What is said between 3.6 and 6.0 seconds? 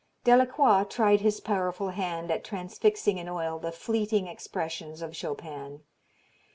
fleeting expressions of Chopin.